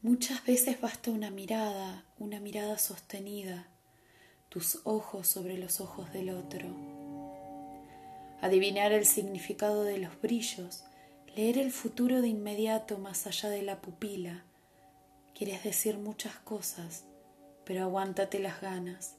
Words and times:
Muchas 0.00 0.46
veces 0.46 0.80
basta 0.80 1.10
una 1.10 1.28
mirada, 1.28 2.04
una 2.20 2.38
mirada 2.38 2.78
sostenida, 2.78 3.66
tus 4.48 4.80
ojos 4.84 5.26
sobre 5.26 5.58
los 5.58 5.80
ojos 5.80 6.12
del 6.12 6.30
otro. 6.30 6.68
Adivinar 8.40 8.92
el 8.92 9.04
significado 9.04 9.82
de 9.82 9.98
los 9.98 10.20
brillos, 10.20 10.84
leer 11.34 11.58
el 11.58 11.72
futuro 11.72 12.22
de 12.22 12.28
inmediato 12.28 12.98
más 12.98 13.26
allá 13.26 13.48
de 13.48 13.62
la 13.62 13.80
pupila. 13.80 14.44
Quieres 15.34 15.64
decir 15.64 15.98
muchas 15.98 16.36
cosas, 16.36 17.04
pero 17.64 17.82
aguántate 17.82 18.38
las 18.38 18.60
ganas. 18.60 19.16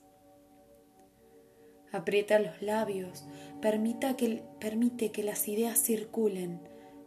Aprieta 1.91 2.39
los 2.39 2.61
labios, 2.61 3.25
permite 3.59 5.11
que 5.11 5.23
las 5.23 5.45
ideas 5.49 5.77
circulen 5.83 6.61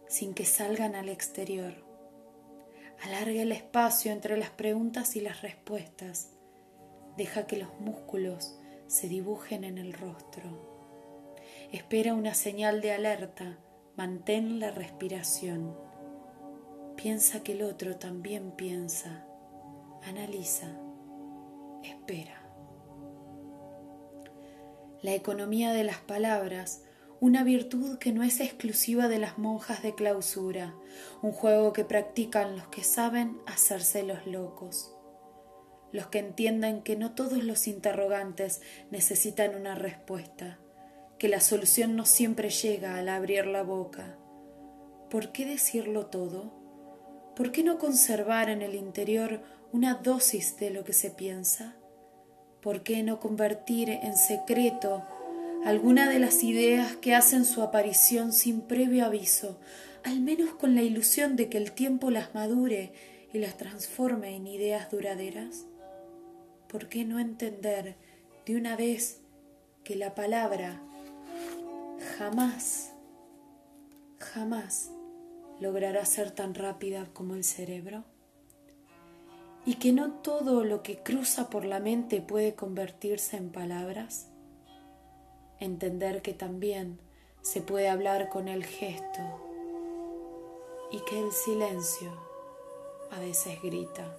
sin 0.09 0.35
que 0.35 0.45
salgan 0.45 0.95
al 0.95 1.09
exterior. 1.09 1.82
Alarga 3.03 3.43
el 3.43 3.51
espacio 3.51 4.13
entre 4.13 4.37
las 4.37 4.51
preguntas 4.51 5.17
y 5.17 5.21
las 5.21 5.43
respuestas. 5.43 6.31
Deja 7.17 7.49
que 7.49 7.57
los 7.57 7.81
músculos 7.81 8.57
se 8.87 9.09
dibujen 9.09 9.65
en 9.65 9.77
el 9.77 9.93
rostro. 9.93 11.35
Espera 11.73 12.15
una 12.15 12.35
señal 12.35 12.81
de 12.81 12.93
alerta. 12.93 13.59
Mantén 13.97 14.61
la 14.61 14.71
respiración. 14.71 15.77
Piensa 16.97 17.43
que 17.43 17.53
el 17.53 17.63
otro 17.63 17.97
también 17.97 18.53
piensa. 18.53 19.27
Analiza. 20.05 20.69
Espera. 21.83 22.41
La 25.03 25.13
economía 25.13 25.73
de 25.73 25.83
las 25.83 25.99
palabras 25.99 26.85
una 27.23 27.45
virtud 27.45 27.99
que 27.99 28.11
no 28.11 28.25
es 28.25 28.41
exclusiva 28.41 29.07
de 29.07 29.21
las 29.21 29.39
monjas 29.39 29.81
de 29.81 29.95
clausura, 29.95 30.75
un 31.23 31.31
juego 31.31 31.73
que 31.73 31.85
practican 31.85 32.57
los 32.57 32.67
que 32.67 32.83
saben 32.83 33.39
hacerse 33.47 34.03
los 34.03 34.27
locos, 34.27 34.93
los 35.93 36.09
que 36.09 36.19
entienden 36.19 36.83
que 36.83 36.97
no 36.97 37.15
todos 37.15 37.45
los 37.45 37.69
interrogantes 37.69 38.61
necesitan 38.91 39.55
una 39.55 39.77
respuesta, 39.77 40.59
que 41.17 41.29
la 41.29 41.39
solución 41.39 41.95
no 41.95 42.07
siempre 42.07 42.51
llega 42.51 42.97
al 42.97 43.09
abrir 43.09 43.47
la 43.47 43.63
boca. 43.63 44.19
¿Por 45.09 45.31
qué 45.31 45.47
decirlo 45.47 46.07
todo? 46.07 46.53
¿Por 47.37 47.53
qué 47.53 47.63
no 47.63 47.79
conservar 47.79 48.51
en 48.51 48.63
el 48.63 48.75
interior 48.75 49.43
una 49.71 49.95
dosis 49.95 50.57
de 50.57 50.71
lo 50.71 50.83
que 50.83 50.93
se 50.93 51.11
piensa? 51.11 51.77
¿Por 52.61 52.83
qué 52.83 53.05
no 53.05 53.21
convertir 53.21 53.91
en 53.91 54.17
secreto 54.17 55.05
alguna 55.65 56.09
de 56.09 56.19
las 56.19 56.43
ideas 56.43 56.97
que 56.97 57.15
hacen 57.15 57.45
su 57.45 57.63
aparición 57.63 58.33
sin 58.33 58.63
previo 58.63 59.07
aviso, 59.07 59.61
al 60.03 60.21
menos 60.21 60.55
con 60.55 60.75
la 60.75 60.83
ilusión 60.83 61.37
de 61.37 61.49
que 61.49 61.59
el 61.59 61.73
tiempo 61.73 62.11
las 62.11 62.35
madure 62.35 62.93
y 63.33 63.39
las 63.39 63.57
transforme 63.57 64.35
en 64.35 64.49
ideas 64.49 64.91
duraderas? 64.91 65.67
¿Por 66.69 66.89
qué 66.89 67.05
no 67.05 67.21
entender 67.21 67.97
de 68.45 68.57
una 68.57 68.77
vez 68.77 69.21
que 69.85 69.95
la 69.95 70.15
palabra 70.17 70.83
jamás, 72.19 72.93
jamás 74.19 74.91
logrará 75.61 76.05
ser 76.07 76.33
tan 76.33 76.55
rápida 76.55 77.09
como 77.13 77.37
el 77.37 77.45
cerebro? 77.45 78.05
¿Y 79.65 79.75
que 79.75 79.93
no 79.93 80.11
todo 80.11 80.65
lo 80.65 80.83
que 80.83 81.05
cruza 81.05 81.49
por 81.49 81.65
la 81.65 81.79
mente 81.79 82.21
puede 82.21 82.57
convertirse 82.57 83.37
en 83.37 83.51
palabras? 83.51 84.32
Entender 85.65 86.23
que 86.23 86.33
también 86.33 86.99
se 87.43 87.61
puede 87.61 87.89
hablar 87.89 88.29
con 88.29 88.49
el 88.49 88.65
gesto 88.65 89.21
y 90.91 91.01
que 91.01 91.19
el 91.19 91.33
silencio 91.33 92.13
a 93.11 93.19
veces 93.19 93.61
grita. 93.63 94.17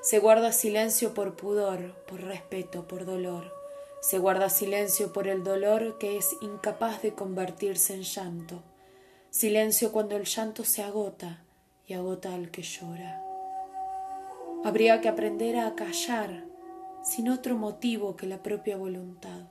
Se 0.00 0.18
guarda 0.18 0.52
silencio 0.52 1.14
por 1.14 1.36
pudor, 1.36 1.94
por 2.06 2.20
respeto, 2.22 2.88
por 2.88 3.04
dolor. 3.04 3.52
Se 4.00 4.18
guarda 4.18 4.50
silencio 4.50 5.12
por 5.12 5.28
el 5.28 5.44
dolor 5.44 5.98
que 5.98 6.16
es 6.16 6.34
incapaz 6.40 7.02
de 7.02 7.14
convertirse 7.14 7.94
en 7.94 8.02
llanto. 8.02 8.62
Silencio 9.30 9.92
cuando 9.92 10.16
el 10.16 10.24
llanto 10.24 10.64
se 10.64 10.82
agota 10.82 11.44
y 11.86 11.94
agota 11.94 12.34
al 12.34 12.50
que 12.50 12.62
llora. 12.62 13.22
Habría 14.64 15.00
que 15.00 15.08
aprender 15.08 15.56
a 15.58 15.74
callar 15.74 16.51
sin 17.02 17.28
otro 17.28 17.56
motivo 17.56 18.16
que 18.16 18.26
la 18.26 18.42
propia 18.42 18.76
voluntad. 18.76 19.48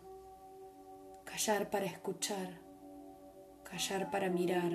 Callar 1.26 1.70
para 1.70 1.86
escuchar, 1.86 2.62
callar 3.64 4.10
para 4.10 4.30
mirar, 4.30 4.72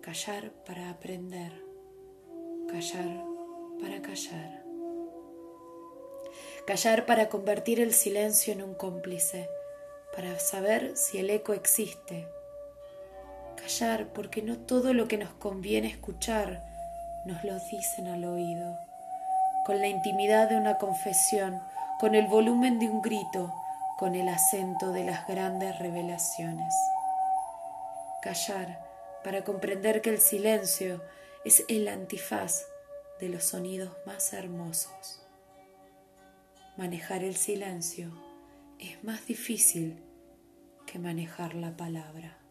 callar 0.00 0.52
para 0.64 0.90
aprender, 0.90 1.52
callar 2.68 3.24
para 3.80 4.00
callar. 4.00 4.62
Callar 6.66 7.06
para 7.06 7.28
convertir 7.28 7.80
el 7.80 7.92
silencio 7.92 8.52
en 8.52 8.62
un 8.62 8.74
cómplice, 8.74 9.48
para 10.14 10.38
saber 10.38 10.96
si 10.96 11.18
el 11.18 11.28
eco 11.28 11.54
existe. 11.54 12.28
Callar 13.56 14.12
porque 14.12 14.42
no 14.42 14.58
todo 14.58 14.94
lo 14.94 15.08
que 15.08 15.18
nos 15.18 15.32
conviene 15.34 15.88
escuchar 15.88 16.62
nos 17.26 17.42
lo 17.44 17.54
dicen 17.70 18.06
al 18.06 18.24
oído 18.24 18.91
con 19.64 19.80
la 19.80 19.88
intimidad 19.88 20.48
de 20.48 20.56
una 20.56 20.78
confesión, 20.78 21.62
con 22.00 22.14
el 22.14 22.26
volumen 22.26 22.78
de 22.78 22.88
un 22.88 23.00
grito, 23.00 23.54
con 23.98 24.14
el 24.14 24.28
acento 24.28 24.92
de 24.92 25.04
las 25.04 25.26
grandes 25.26 25.78
revelaciones. 25.78 26.74
Callar 28.22 28.84
para 29.22 29.44
comprender 29.44 30.02
que 30.02 30.10
el 30.10 30.20
silencio 30.20 31.02
es 31.44 31.64
el 31.68 31.88
antifaz 31.88 32.66
de 33.20 33.28
los 33.28 33.44
sonidos 33.44 33.96
más 34.06 34.32
hermosos. 34.32 35.22
Manejar 36.76 37.22
el 37.22 37.36
silencio 37.36 38.10
es 38.78 39.02
más 39.04 39.26
difícil 39.26 40.02
que 40.86 40.98
manejar 40.98 41.54
la 41.54 41.76
palabra. 41.76 42.41